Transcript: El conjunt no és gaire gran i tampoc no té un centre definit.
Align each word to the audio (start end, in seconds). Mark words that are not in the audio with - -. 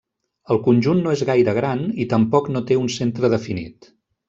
El 0.53 0.59
conjunt 0.67 1.03
no 1.07 1.13
és 1.17 1.21
gaire 1.31 1.53
gran 1.59 1.85
i 2.05 2.09
tampoc 2.15 2.51
no 2.57 2.65
té 2.71 2.79
un 2.87 2.91
centre 2.97 3.33
definit. 3.37 3.93